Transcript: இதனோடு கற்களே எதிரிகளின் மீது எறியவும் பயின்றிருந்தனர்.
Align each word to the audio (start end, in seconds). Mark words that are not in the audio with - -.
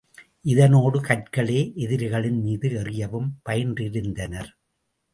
இதனோடு 0.43 0.99
கற்களே 1.01 1.59
எதிரிகளின் 1.75 2.41
மீது 2.41 2.69
எறியவும் 2.83 3.29
பயின்றிருந்தனர். 3.49 4.51